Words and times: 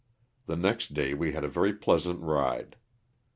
The 0.47 0.55
next 0.55 0.95
day 0.95 1.13
we 1.13 1.33
had 1.33 1.43
a 1.43 1.47
very 1.47 1.73
pleasant 1.73 2.21
ride. 2.21 2.75